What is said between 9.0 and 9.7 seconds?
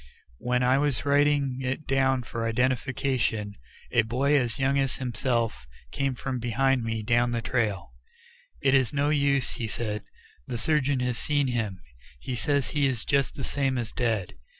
use," he